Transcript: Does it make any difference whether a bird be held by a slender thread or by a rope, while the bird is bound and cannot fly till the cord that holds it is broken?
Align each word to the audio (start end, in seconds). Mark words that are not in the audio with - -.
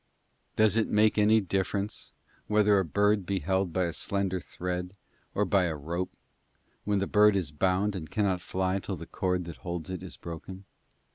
Does 0.55 0.77
it 0.77 0.87
make 0.89 1.19
any 1.19 1.39
difference 1.41 2.11
whether 2.47 2.79
a 2.79 2.83
bird 2.83 3.23
be 3.23 3.37
held 3.37 3.71
by 3.71 3.83
a 3.83 3.93
slender 3.93 4.39
thread 4.39 4.95
or 5.35 5.45
by 5.45 5.65
a 5.65 5.75
rope, 5.75 6.11
while 6.85 6.97
the 6.97 7.05
bird 7.05 7.35
is 7.35 7.51
bound 7.51 7.95
and 7.95 8.09
cannot 8.09 8.41
fly 8.41 8.79
till 8.79 8.95
the 8.97 9.05
cord 9.05 9.43
that 9.45 9.57
holds 9.57 9.91
it 9.91 10.01
is 10.01 10.17
broken? 10.17 10.65